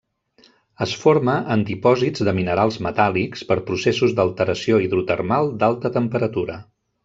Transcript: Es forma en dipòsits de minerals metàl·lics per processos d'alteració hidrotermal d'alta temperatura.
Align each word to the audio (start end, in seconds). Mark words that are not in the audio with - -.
Es 0.85 0.93
forma 1.01 1.35
en 1.55 1.65
dipòsits 1.67 2.25
de 2.29 2.33
minerals 2.39 2.79
metàl·lics 2.87 3.45
per 3.53 3.59
processos 3.69 4.19
d'alteració 4.21 4.81
hidrotermal 4.87 5.57
d'alta 5.61 5.97
temperatura. 6.01 6.61